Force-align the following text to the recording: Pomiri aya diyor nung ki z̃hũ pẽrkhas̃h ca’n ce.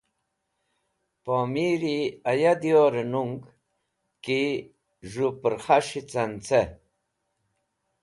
Pomiri 1.23 1.97
aya 2.31 2.53
diyor 2.61 2.93
nung 3.11 3.33
ki 4.23 4.41
z̃hũ 5.11 5.31
pẽrkhas̃h 5.41 5.95
ca’n 6.11 6.31
ce. 6.45 6.61